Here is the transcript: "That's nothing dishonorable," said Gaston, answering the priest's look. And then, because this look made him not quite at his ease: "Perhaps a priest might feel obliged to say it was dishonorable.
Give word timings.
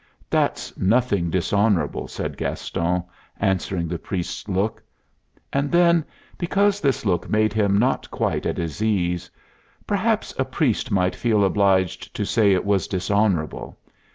"That's 0.31 0.75
nothing 0.75 1.29
dishonorable," 1.29 2.07
said 2.07 2.35
Gaston, 2.35 3.03
answering 3.39 3.87
the 3.87 3.99
priest's 3.99 4.49
look. 4.49 4.81
And 5.53 5.71
then, 5.71 6.03
because 6.39 6.81
this 6.81 7.05
look 7.05 7.29
made 7.29 7.53
him 7.53 7.77
not 7.77 8.09
quite 8.09 8.47
at 8.47 8.57
his 8.57 8.81
ease: 8.81 9.29
"Perhaps 9.85 10.33
a 10.39 10.43
priest 10.45 10.89
might 10.89 11.15
feel 11.15 11.43
obliged 11.45 12.15
to 12.15 12.25
say 12.25 12.51
it 12.53 12.65
was 12.65 12.87
dishonorable. 12.87 13.77